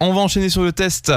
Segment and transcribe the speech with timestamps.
[0.00, 1.12] on va enchaîner sur le test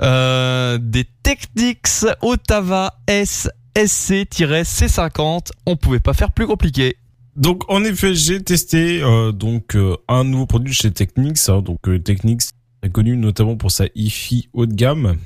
[0.00, 5.50] euh, des Technics Ottawa SSC-C50.
[5.66, 6.96] On pouvait pas faire plus compliqué.
[7.36, 11.38] Donc en effet, j'ai testé euh, donc euh, un nouveau produit chez Technics.
[11.48, 12.42] Hein, donc Technics
[12.82, 15.16] est connu notamment pour sa hi-fi haut de gamme.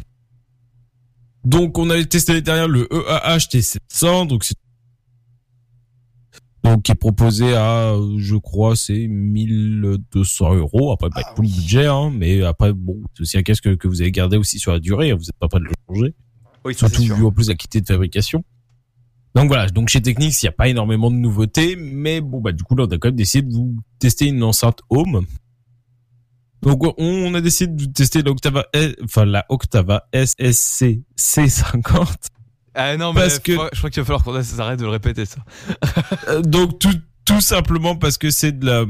[1.44, 4.28] Donc on avait testé derrière le E EAH T700.
[4.28, 4.54] Donc c'est
[6.62, 10.92] donc qui est proposé à, euh, je crois, c'est 1200 euros.
[10.92, 13.88] Après, pas tout le budget, hein, mais après, bon, c'est aussi un casque que, que
[13.88, 15.10] vous avez gardé aussi sur la durée.
[15.10, 16.14] hein, vous n'êtes pas prêt de le changer.
[16.64, 18.44] Oui, Surtout vu en plus la qualité de fabrication.
[19.34, 22.52] Donc voilà, donc chez Technics, il n'y a pas énormément de nouveautés, mais bon bah
[22.52, 25.24] du coup là on a quand même décidé de vous tester une enceinte Home.
[26.60, 28.66] Donc on a décidé de tester l'Octava,
[29.02, 32.28] enfin la Octava SSC C50.
[32.74, 35.24] Ah non, mais Parce que- je crois qu'il va falloir qu'on arrête de le répéter
[35.26, 35.44] ça.
[36.28, 38.84] Euh, donc tout tout simplement parce que c'est de la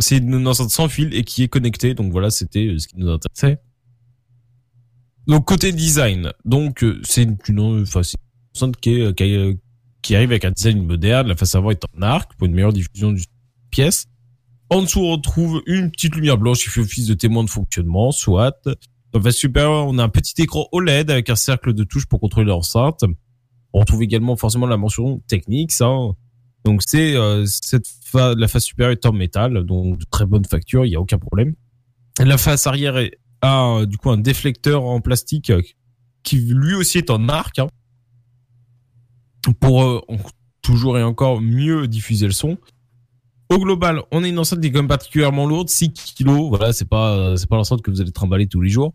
[0.00, 1.94] c'est une enceinte sans fil et qui est connectée.
[1.94, 3.58] Donc voilà, c'était euh, ce qui nous intéressait.
[5.26, 7.38] Donc côté design, donc euh, c'est une
[7.82, 9.58] enfin une enceinte qui est qui, est-
[10.02, 12.74] qui arrive avec un design moderne, la face avant est en arc pour une meilleure
[12.74, 13.24] diffusion du
[13.70, 14.04] pièce.
[14.68, 18.12] En dessous, on retrouve une petite lumière blanche qui fait office de témoin de fonctionnement,
[18.12, 18.54] soit.
[19.14, 22.06] Dans la face supérieure, on a un petit écran OLED avec un cercle de touches
[22.06, 23.04] pour contrôler l'enceinte.
[23.72, 25.88] On retrouve également forcément la mention technique, ça.
[26.64, 30.44] Donc c'est euh, cette fa- la face supérieure est en métal, donc de très bonne
[30.44, 31.54] facture, il y a aucun problème.
[32.18, 35.62] La face arrière est, a euh, du coup un déflecteur en plastique euh,
[36.24, 37.68] qui lui aussi est en arc hein,
[39.60, 40.00] pour euh,
[40.62, 42.56] toujours et encore mieux diffuser le son.
[43.50, 46.48] Au global, on a une enceinte qui est quand même particulièrement lourde, 6 kilos.
[46.48, 48.94] Voilà, c'est pas c'est pas l'enceinte que vous allez trimballer tous les jours.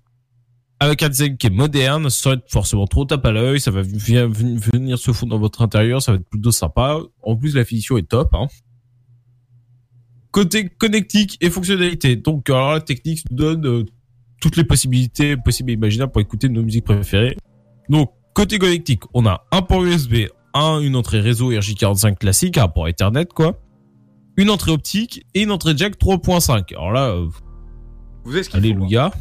[0.82, 3.82] Avec un design qui est moderne, sans être forcément trop tape à l'œil, ça va
[3.82, 7.00] venir se fondre dans votre intérieur, ça va être plutôt sympa.
[7.22, 8.34] En plus, la finition est top.
[8.34, 8.48] Hein.
[10.32, 13.86] Côté connectique et fonctionnalité, donc alors la technique nous donne euh,
[14.40, 17.36] toutes les possibilités possibles et imaginables pour écouter nos musiques préférées.
[17.90, 22.68] Donc côté connectique, on a un port USB, un une entrée réseau RJ45 classique, un
[22.68, 23.60] port Ethernet quoi,
[24.38, 26.76] une entrée optique et une entrée jack 3.5.
[26.76, 27.28] Alors là, euh,
[28.24, 29.12] Vous ce qu'il faut, alléluia.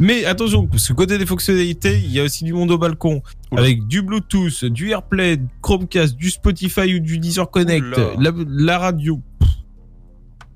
[0.00, 3.22] Mais attention, parce que côté des fonctionnalités, il y a aussi du monde au balcon.
[3.52, 3.62] Oula.
[3.62, 7.84] Avec du Bluetooth, du AirPlay, du Chromecast, du Spotify ou du Deezer Connect,
[8.18, 9.20] la, la radio.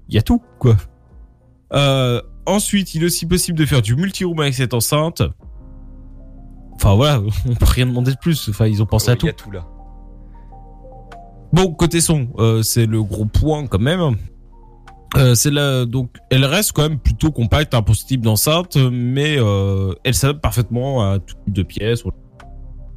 [0.08, 0.76] Il y a tout, quoi.
[1.74, 5.22] Euh, ensuite, il est aussi possible de faire du multi-room avec cette enceinte.
[6.72, 8.48] Enfin voilà, on peut rien demander de plus.
[8.48, 9.26] Enfin, ils ont pensé Ouais, à tout.
[9.26, 9.66] Il y a tout là.
[11.52, 14.16] Bon, côté son, euh, c'est le gros point quand même.
[15.16, 18.76] Euh, c'est là, donc, elle reste quand même plutôt compacte hein, pour ce type d'enceinte,
[18.76, 22.02] mais euh, elle s'adapte parfaitement à tout type de pièces,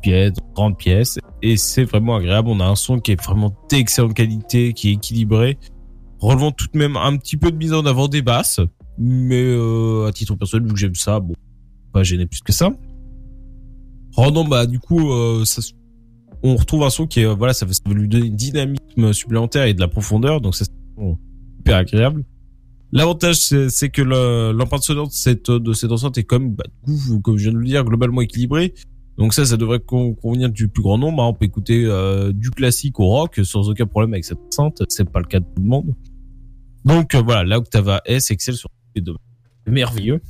[0.02, 2.50] pièces, grandes pièces, et c'est vraiment agréable.
[2.50, 5.60] On a un son qui est vraiment d'excellente qualité, qui est équilibré,
[6.20, 8.60] relevant tout de même un petit peu de mise en avant des basses,
[8.98, 11.36] mais euh, à titre personnel, vu que j'aime ça, bon,
[11.94, 12.72] pas gêné plus que ça.
[14.14, 15.62] Rendant, bah, du coup, euh, ça,
[16.42, 19.14] on retrouve un son qui est, euh, voilà, ça ça va lui donner une dynamisme
[19.14, 20.68] supplémentaire et de la profondeur, donc c'est
[21.74, 22.24] agréable.
[22.92, 23.36] L'avantage,
[23.70, 26.64] c'est que le- l'empreinte sonore de cette, de cette enceinte est comme, bah,
[27.22, 28.74] comme je viens de le dire, globalement équilibrée.
[29.18, 31.22] Donc ça, ça devrait con- convenir du plus grand nombre.
[31.24, 31.28] hein.
[31.28, 34.84] On peut écouter euh, du classique au rock sans aucun problème avec cette enceinte.
[34.90, 35.96] C'est pas le cas de tout le monde.
[36.86, 39.16] Donc euh, voilà, la Octava S excelle sur les deux.
[39.68, 40.22] Merveilleux.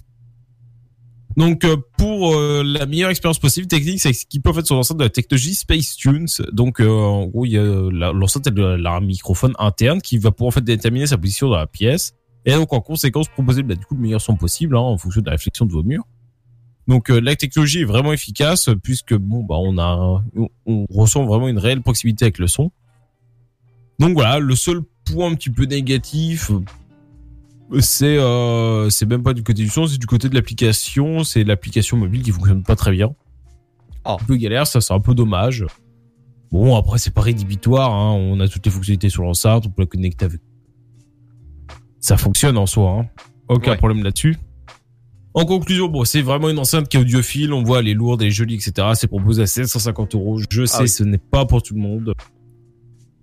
[1.37, 4.97] Donc euh, pour euh, la meilleure expérience possible, Technique, c'est équipe en fait son enceinte
[4.97, 6.27] de la technologie Space Tunes.
[6.51, 10.17] Donc euh, en gros, il y a la- l'enceinte elle a un microphone interne qui
[10.17, 12.15] va pouvoir en fait déterminer sa position dans la pièce
[12.45, 15.21] et donc en conséquence proposer bah, du coup le meilleur son possible hein, en fonction
[15.21, 16.05] de la réflexion de vos murs.
[16.87, 20.23] Donc euh, la technologie est vraiment efficace puisque bon bah on a
[20.65, 22.71] on, ressent vraiment une réelle proximité avec le son.
[23.99, 26.63] Donc voilà, le seul point un petit peu négatif euh,
[27.79, 31.43] c'est euh, c'est même pas du côté du son, c'est du côté de l'application, c'est
[31.43, 33.13] l'application mobile qui fonctionne pas très bien.
[34.05, 34.17] Oh.
[34.19, 35.65] Un peu galère, ça c'est un peu dommage.
[36.51, 39.81] Bon après c'est pas rédhibitoire, hein, on a toutes les fonctionnalités sur l'enceinte, on peut
[39.83, 40.41] la connecter avec.
[41.99, 43.05] Ça fonctionne en soi, hein.
[43.49, 43.77] aucun Ouais.
[43.77, 44.37] problème là-dessus.
[45.33, 48.21] En conclusion, bon, c'est vraiment une enceinte qui est audiophile, on voit elle est lourde,
[48.23, 48.87] elle est jolie, etc.
[48.95, 50.39] C'est proposé à 750 euros.
[50.49, 50.89] Je sais, Ah oui.
[50.89, 52.13] ce n'est pas pour tout le monde.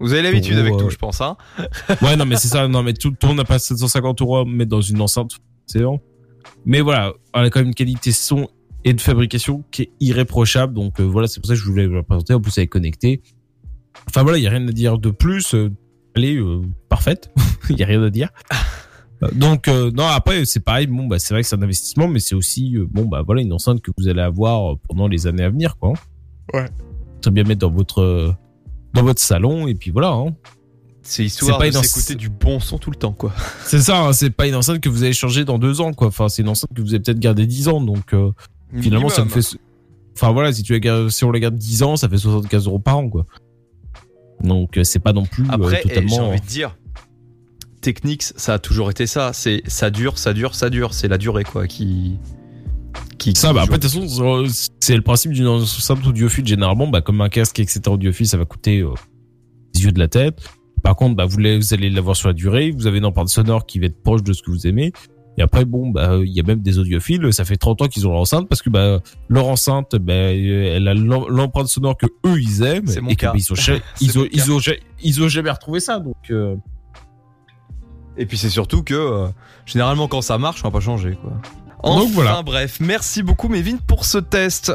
[0.00, 1.20] Vous avez l'habitude avec euh, tout, je pense.
[1.20, 1.37] Hein.
[2.02, 2.67] Ouais, non, mais c'est ça.
[2.69, 5.32] Non, mais tout, tout le monde n'a pas 750 euros à mettre dans une enceinte.
[5.67, 6.00] C'est bon.
[6.67, 8.49] Mais voilà, elle a quand même une qualité son
[8.85, 10.75] et de fabrication qui est irréprochable.
[10.75, 12.35] Donc euh, voilà, c'est pour ça que je voulais vous la présenter.
[12.35, 13.23] En plus, elle est connectée.
[14.08, 15.55] Enfin voilà, il y a rien à dire de plus.
[15.55, 15.70] Euh,
[16.14, 17.31] elle est euh, parfaite.
[17.70, 18.29] Il y a rien à dire.
[19.23, 20.87] Euh, Donc euh, non, après c'est pareil.
[20.87, 23.41] Bon bah c'est vrai que c'est un investissement, mais c'est aussi euh, bon bah voilà
[23.43, 25.93] une enceinte que vous allez avoir euh, pendant les années à venir, quoi.
[26.52, 26.67] Ouais.
[27.23, 28.32] Très bien mettre dans votre euh,
[28.94, 30.08] dans votre salon et puis voilà.
[30.08, 30.35] Hein.
[31.02, 33.32] C'est histoire pas de s'écouter du bon son tout le temps, quoi.
[33.67, 36.08] C'est ça, hein, c'est pas une enceinte que vous allez changer dans deux ans, quoi.
[36.08, 38.31] Enfin, c'est une enceinte que vous avez peut-être gardé 10 ans, donc euh,
[38.81, 39.43] finalement, ça Minimum.
[39.43, 39.58] fait.
[40.17, 42.79] Enfin voilà, si tu la si on la garde 10 ans, ça fait 75 euros
[42.79, 43.26] par an, quoi.
[44.43, 46.29] Donc euh, c'est pas non plus euh, Après, eh, j'ai totalement.
[46.29, 46.76] envie de dire,
[47.82, 49.32] Technics, ça a toujours été ça.
[49.35, 50.94] C'est ça dure, ça dure, ça dure.
[50.94, 52.19] C'est la durée, quoi, qui.
[53.32, 54.47] Qui Ça, bah après, de toute façon, euh,
[54.81, 56.47] c'est le principe d'une enceinte audiophile.
[56.47, 57.81] Généralement, bah, comme un casque, etc.
[57.88, 58.91] audiophile, ça va coûter euh,
[59.75, 60.41] les yeux de la tête.
[60.82, 61.38] Par contre, bah, vous,
[61.73, 62.71] allez l'avoir sur la durée.
[62.71, 64.93] Vous avez une empreinte sonore qui va être proche de ce que vous aimez.
[65.37, 67.32] Et après, bon, bah, il y a même des audiophiles.
[67.32, 70.77] Ça fait 30 ans qu'ils ont leur enceinte parce que, bah, leur enceinte, bah, euh,
[70.77, 72.87] elle a l'em- l'empreinte sonore que eux, ils aiment.
[72.87, 73.32] C'est mon et que, cas.
[73.32, 74.50] bah, ils ont, ja- C'est ils ont, mon ils cas.
[74.50, 74.73] ont, ja-
[75.03, 75.99] ils ont jamais retrouvé ça.
[75.99, 76.55] Donc, euh,
[78.17, 79.27] Et puis c'est surtout que euh,
[79.67, 81.32] généralement quand ça marche, on va pas changer quoi.
[81.85, 82.43] Donc Enfin voilà.
[82.43, 84.73] bref, merci beaucoup Mévin pour ce test.